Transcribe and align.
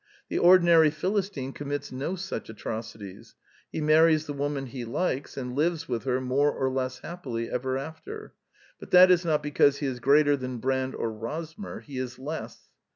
The 0.29 0.39
ordinary 0.39 0.89
Phil 0.89 1.15
istine 1.17 1.53
commits 1.53 1.91
no 1.91 2.15
such 2.15 2.49
atrocities: 2.49 3.35
he 3.71 3.81
marries 3.81 4.25
the 4.25 4.33
woman 4.33 4.65
he 4.65 4.83
likes 4.83 5.37
and 5.37 5.55
lives 5.55 5.87
with 5.87 6.05
her 6.05 6.19
more 6.19 6.51
or 6.51 6.71
less 6.71 6.97
happily 7.01 7.51
ever 7.51 7.77
after; 7.77 8.33
but 8.79 8.89
that 8.89 9.11
is 9.11 9.23
not 9.23 9.43
because 9.43 9.77
he 9.77 9.85
is 9.85 9.99
greater 9.99 10.35
than 10.35 10.57
Brand 10.57 10.95
or 10.95 11.11
Rosmer: 11.13 11.81
he 11.81 11.99
is 11.99 12.17
less. 12.17 12.71